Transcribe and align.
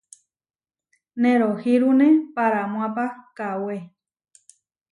Nerohírune 1.21 2.09
paramoápa 2.35 3.05
kawé. 3.37 3.75